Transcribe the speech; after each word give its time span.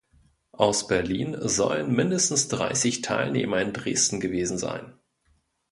Aus 0.53 0.87
Berlin 0.87 1.37
sollen 1.41 1.93
mindestens 1.95 2.47
dreißig 2.47 3.01
Teilnehmer 3.03 3.61
in 3.61 3.71
Dresden 3.71 4.19
gewesen 4.19 4.57
sein. 4.57 4.95